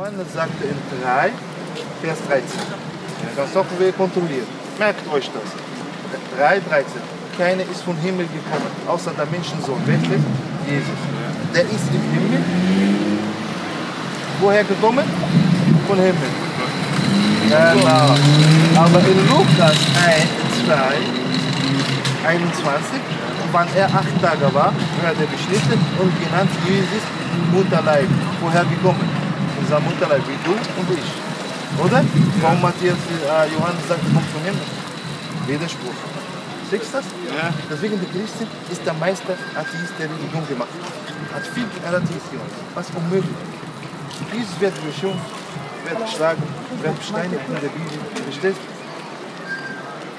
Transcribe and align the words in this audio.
Johannes 0.00 0.32
sagte 0.32 0.64
in 0.64 0.78
3, 1.04 1.30
Vers 2.00 2.18
13. 2.26 2.42
Das 3.36 3.52
sollten 3.52 3.78
wir 3.78 3.92
kontrollieren. 3.92 4.46
Merkt 4.78 5.04
euch 5.12 5.28
das. 5.28 5.44
3, 6.38 6.60
13. 6.70 6.86
Keiner 7.36 7.64
ist 7.70 7.82
vom 7.82 7.98
Himmel 7.98 8.24
gekommen, 8.32 8.70
außer 8.88 9.12
der 9.12 9.26
Menschensohn. 9.26 9.76
Das? 9.84 10.00
Jesus. 10.64 11.00
Der 11.52 11.64
ist 11.64 11.88
im 11.92 12.00
Himmel. 12.16 12.40
Woher 14.40 14.64
gekommen? 14.64 15.04
Von 15.86 15.98
Himmel. 15.98 16.30
Genau. 17.50 18.16
Aber 18.80 19.00
in 19.04 19.28
Lukas 19.28 19.76
1, 20.00 20.24
2, 20.64 22.26
21, 22.26 23.00
wann 23.52 23.68
er 23.76 23.84
acht 23.84 24.22
Tage 24.22 24.54
war, 24.54 24.72
wurde 24.72 25.20
er 25.20 25.26
beschnitten 25.26 25.78
und 25.98 26.12
genannt 26.24 26.50
Jesus 26.64 27.04
Mutterleib. 27.52 28.08
Woher 28.40 28.64
gekommen? 28.64 29.29
Unser 29.60 29.80
Mutterleib, 29.80 30.22
wie 30.26 30.38
du 30.44 30.52
und 30.52 30.90
ich. 30.90 31.10
Oder? 31.84 32.04
Warum 32.40 32.60
Matthias, 32.62 32.96
äh, 32.96 33.52
Johannes 33.54 33.86
sagt, 33.88 34.02
kommt 34.02 34.26
von 34.32 34.42
Himmel? 34.42 34.66
Widerspruch. 35.46 35.94
Siehst 36.70 36.94
du 36.94 36.98
das? 36.98 37.04
Ja. 37.28 37.52
Deswegen 37.70 38.00
der 38.00 38.08
Christen 38.08 38.46
ist 38.70 38.84
der 38.86 38.94
Meister 38.94 39.34
Atheist 39.54 39.94
der 39.98 40.08
Religion 40.08 40.46
gemacht. 40.48 40.70
Hat 41.34 41.46
viel 41.46 41.66
Atheist 41.84 42.30
gemacht. 42.30 42.54
Was 42.74 42.86
unmöglich. 42.90 43.36
Jesus 44.32 44.60
wird 44.60 44.74
beschimpft, 44.84 45.30
wird 45.88 46.00
geschlagen, 46.06 46.42
wird 46.82 46.98
besteinigt 46.98 47.42
in 47.48 47.54
der 47.54 47.68
Bibel. 47.68 47.98
Verstehst 48.24 48.58
du? 48.58 48.70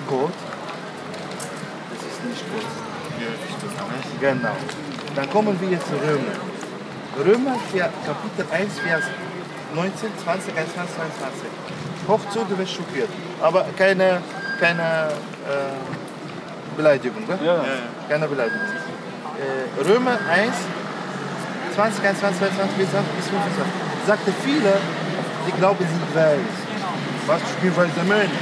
Gott, 0.10 0.34
das 1.92 2.02
ist 2.04 2.26
nicht 2.26 2.44
Gott. 2.52 2.68
Genau. 4.20 4.56
Dann 5.16 5.30
kommen 5.30 5.60
wir 5.62 5.70
jetzt 5.70 5.88
zu 5.88 5.96
Römer. 5.96 6.36
Römer 7.18 7.58
Kapitel 7.72 8.46
1, 8.52 8.80
Vers 8.80 9.04
19, 9.76 10.10
20, 10.24 10.58
21, 10.58 10.96
22. 10.96 11.48
Hoch 12.08 12.20
zu, 12.32 12.40
du 12.46 12.58
wirst 12.58 12.74
schockiert. 12.74 13.10
Aber 13.42 13.66
keine, 13.78 14.22
keine 14.60 15.10
äh, 15.48 16.76
Beleidigung, 16.76 17.26
gell? 17.28 17.40
Ja. 17.44 17.64
Keine 18.10 18.28
Beleidigung. 18.28 18.62
Äh, 18.62 19.82
Römer 19.88 20.18
1, 20.30 20.54
20, 21.76 22.04
21, 22.04 22.40
22, 22.40 22.76
24 22.76 23.16
bis 23.16 23.28
25. 23.28 23.74
Sagte 24.08 24.34
viele, 24.44 24.74
die 25.48 25.52
glauben, 25.54 25.80
sie 25.80 25.94
sind 25.94 26.16
weiß. 26.16 26.62
Was? 27.28 27.42
Bin 27.62 27.76
weißer 27.76 28.04
Mensch. 28.04 28.34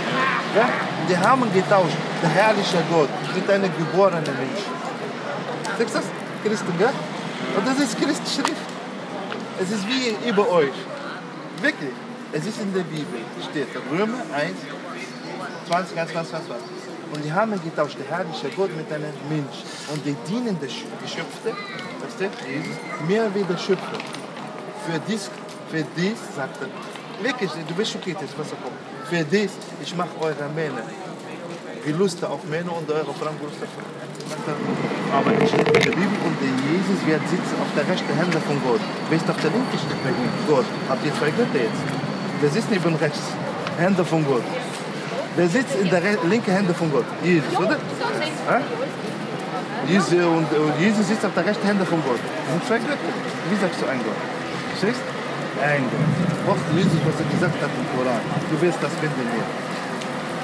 Ja? 0.55 0.69
Die 1.07 1.17
haben 1.17 1.53
getauscht, 1.53 1.97
der 2.21 2.29
herrliche 2.29 2.77
Gott 2.91 3.09
mit 3.35 3.49
einem 3.49 3.71
geborenen 3.77 4.23
Mensch. 4.23 4.63
Siehst 5.77 5.95
du 5.95 5.99
das? 5.99 6.05
Christen, 6.43 6.77
gell? 6.77 6.93
Und 7.57 7.67
das 7.67 7.79
ist 7.79 7.99
Christenschrift. 7.99 8.65
Es 9.61 9.71
ist 9.71 9.85
wie 9.87 10.15
über 10.29 10.49
euch. 10.49 10.71
Wirklich. 11.61 11.91
Es 12.31 12.45
ist 12.45 12.61
in 12.61 12.73
der 12.73 12.83
Bibel. 12.83 13.19
Steht 13.49 13.67
Römer 13.91 14.19
1, 14.33 14.51
20, 15.67 15.97
21, 15.97 16.31
22. 16.31 16.67
Und 17.13 17.25
die 17.25 17.33
haben 17.33 17.51
getauscht, 17.63 17.97
der 17.99 18.07
herrliche 18.17 18.49
Gott 18.55 18.75
mit 18.77 18.91
einem 18.93 19.11
Mensch. 19.29 19.57
Und 19.91 20.05
die 20.05 20.15
dienen 20.29 20.59
der 20.59 20.69
Sch- 20.69 20.85
Geschöpfte, 21.01 21.53
das 22.01 22.13
steht 22.13 22.31
Jesus, 22.47 22.77
mehr 23.07 23.33
wie 23.33 23.43
der 23.43 23.57
Schöpfer. 23.57 23.97
Für 24.85 24.99
dies, 25.07 25.29
für 25.71 25.83
dies, 25.97 26.17
sagt 26.35 26.57
er, 26.61 27.23
wirklich, 27.23 27.49
du 27.67 27.73
bist 27.73 27.91
schockiert 27.93 28.17
was 28.37 28.51
er 28.51 28.57
kommt. 28.57 28.77
Für 29.09 29.23
dies, 29.23 29.51
ich 29.81 29.95
mache 29.95 30.09
eure 30.21 30.47
Männer 30.53 30.83
Gelüste 31.85 32.29
auf 32.29 32.43
Männer 32.45 32.75
und 32.75 32.89
eure 32.89 33.13
Frauen 33.13 33.39
er, 33.39 35.15
Aber 35.15 35.31
es 35.41 35.49
steht 35.49 35.67
in 35.67 35.73
der 35.73 35.95
Bibel 35.95 36.17
und 36.25 36.35
der 36.41 36.53
Jesus 36.67 36.99
wird 37.05 37.23
sitzen 37.29 37.55
auf 37.61 37.71
der 37.75 37.87
rechten 37.87 38.13
Hände 38.15 38.39
von 38.39 38.61
Gott. 38.63 38.81
Wer 39.09 39.17
ist 39.17 39.29
auf 39.29 39.39
der 39.41 39.51
linken 39.51 39.77
steht 39.77 40.03
bei? 40.03 40.11
Gott. 40.47 40.65
Habt 40.89 41.05
ihr 41.05 41.13
zwei 41.15 41.31
Götter 41.31 41.59
jetzt? 41.59 41.83
Wer 42.41 42.49
sitzt 42.49 42.69
neben 42.71 42.95
rechts? 42.95 43.19
Hände 43.77 44.03
von 44.03 44.25
Gott. 44.25 44.43
Wer 45.35 45.47
sitzt 45.47 45.75
in 45.75 45.89
der 45.89 46.01
linken 46.27 46.51
Hände 46.51 46.73
von 46.73 46.91
Gott? 46.91 47.05
Jesus, 47.23 47.55
oder? 47.57 47.77
Hä? 47.77 48.59
Jesus, 49.87 50.13
und, 50.13 50.49
und 50.51 50.75
Jesus 50.79 51.07
sitzt 51.07 51.25
auf 51.25 51.33
der 51.33 51.45
rechten 51.45 51.65
Hände 51.65 51.85
von 51.85 52.01
Gott. 52.03 52.19
Das 52.19 52.51
sind 52.53 52.65
zwei 52.67 52.79
Götter. 52.79 53.13
Wie 53.49 53.57
sagst 53.59 53.81
du 53.81 53.85
ein 53.87 53.99
Gott? 54.03 54.19
Verstehst? 54.75 55.01
Ein 55.63 55.83
Gott. 55.87 56.59
Du 56.69 56.77
Jesus, 56.77 56.99
was 57.05 57.15
er 57.19 57.27
gesagt 57.31 57.57
hat 57.61 57.71
im 57.71 57.85
Koran. 57.95 58.21
Du 58.51 58.55
wirst 58.61 58.79
das 58.81 58.93
finden 58.99 59.27
hier. 59.31 59.68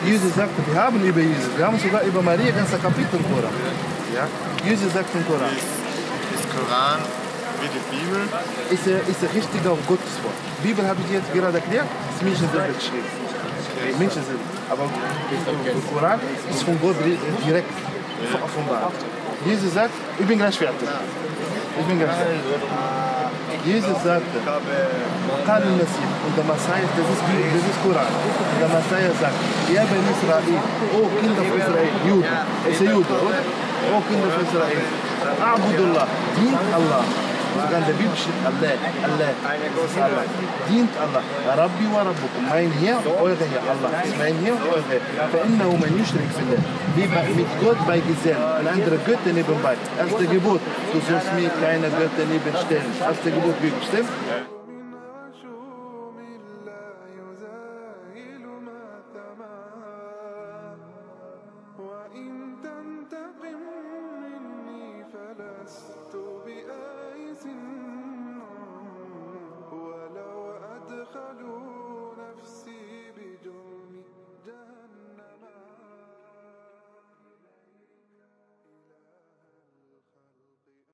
Jesus 0.06 0.36
sagte, 0.36 0.62
wir 0.66 0.76
haben 0.82 1.04
über 1.04 1.20
Jesus, 1.20 1.50
wir 1.58 1.66
haben 1.66 1.80
sogar 1.80 2.02
über 2.04 2.22
Maria 2.22 2.52
ganze 2.52 2.78
Kapitel 2.78 3.18
im 3.20 3.26
Koran. 3.26 3.54
Ja? 4.14 4.28
Jesus 4.64 4.94
sagt 4.94 5.10
im 5.16 5.26
Koran, 5.26 5.50
Ist, 5.50 6.40
ist 6.40 6.48
Koran 6.54 7.00
wie 7.62 7.70
die 7.74 7.84
Bibel? 7.90 8.22
ist 8.70 8.86
er, 8.88 9.00
ist 9.10 9.24
er 9.24 9.34
richtiger 9.34 9.72
auf 9.72 9.82
Gottes 9.88 10.16
Wort. 10.24 10.38
Bibel 10.62 10.86
habe 10.88 11.00
ich 11.06 11.12
jetzt 11.14 11.34
gerade 11.34 11.58
erklärt, 11.58 11.88
ist 12.14 12.22
Menschen 12.22 12.48
selber 12.52 12.74
geschrieben. 12.74 13.10
Menschen 14.00 14.24
sind, 14.26 14.40
aber 14.70 14.84
der 15.66 15.74
Koran 15.92 16.20
ist 16.52 16.64
von 16.64 16.80
Gott 16.82 16.96
direkt 17.46 17.70
offenbart. 18.44 18.94
Jesus 19.46 19.74
sagt, 19.74 19.92
ich 20.20 20.26
bin 20.26 20.38
gleich 20.38 20.58
fertig. 20.58 20.88
Ich 21.80 21.86
bin 21.86 22.00
gleich 22.00 22.16
fertig. 22.16 23.05
Jesus 23.67 23.99
sagte, 24.05 24.37
قال 25.49 25.63
المسيح 25.63 26.09
und 26.27 26.33
der 26.39 26.45
Messias, 26.53 26.91
das 26.99 27.07
ist, 27.15 27.23
Bi- 27.29 27.49
das 27.55 27.65
ist 27.71 27.79
Koran. 27.85 28.11
Der 28.61 28.69
Messias 28.77 29.15
sagt, 29.21 29.39
ja 29.75 29.83
ben 29.91 30.05
Israel, 30.15 30.57
oh 30.97 31.07
Kinder 31.21 31.43
von 31.49 31.59
Israel, 31.61 31.93
Juden, 32.09 32.25
es 32.69 32.81
ist 32.81 32.91
Jude, 32.95 33.15
oder? 33.27 33.41
Oh 33.93 34.01
Kinder 34.09 34.29
von 34.35 34.43
Israel, 34.49 34.85
Abudullah, 35.53 36.07
dient 36.37 36.59
Allah. 36.79 37.03
قال 37.60 37.84
له 39.20 39.32
الله 41.06 41.24
ربي 41.64 41.86
وربكم 41.94 42.42
ما 42.50 42.56
هي 42.60 42.94
وغير 43.06 43.38
الله 43.74 43.90
ما 44.20 44.26
هي 44.26 44.52
وغير 44.52 45.02
فإنه 45.34 45.70
من 45.82 45.92
يشرك 46.02 46.30
في 46.36 46.42
الله. 46.44 46.58
بيبقى 46.96 47.24
ميت 47.38 47.48
جود 47.64 47.78
باي 47.88 48.02
جزام 48.10 48.42
الاندر 48.62 48.98
جود 49.08 49.18
تاني 49.26 49.42
بن 49.44 49.58
باي 49.64 49.76
استجيبوت 50.08 50.60
تو 50.94 51.00
سوس 51.00 51.26
ميت 51.36 51.52
كاينة 51.62 51.88
جود 52.00 52.10
تاني 52.18 52.38
بن 52.46 52.60
شتيرن 52.62 52.90
استجيبوت 53.12 53.56
بيبشتم 53.62 54.06